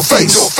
[0.00, 0.59] your face.